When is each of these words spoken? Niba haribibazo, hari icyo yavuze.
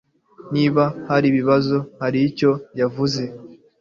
Niba 0.53 0.83
haribibazo, 1.09 1.77
hari 2.01 2.19
icyo 2.29 2.51
yavuze. 2.79 3.21